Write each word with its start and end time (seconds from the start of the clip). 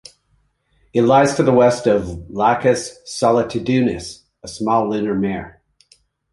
It 0.95 1.03
lies 1.03 1.35
to 1.35 1.43
the 1.43 1.51
west 1.53 1.85
of 1.85 2.07
the 2.07 2.25
Lacus 2.31 2.97
Solitudinis, 3.05 4.23
a 4.41 4.47
small 4.47 4.89
lunar 4.89 5.13
mare. 5.13 5.61